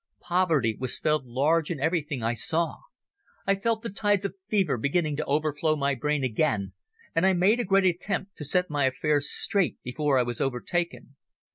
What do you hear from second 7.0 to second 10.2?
and I made a great attempt to set my affairs straight before